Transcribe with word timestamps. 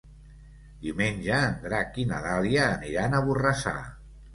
Diumenge 0.85 1.37
en 1.51 1.55
Drac 1.67 2.03
i 2.07 2.09
na 2.15 2.25
Dàlia 2.27 2.67
aniran 2.75 3.15
a 3.15 3.25
Borrassà. 3.33 3.81